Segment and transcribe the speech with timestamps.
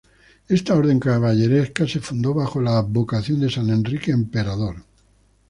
[0.49, 4.77] Esta orden caballeresca se fundó bajo la advocación de San Enrique Emperador.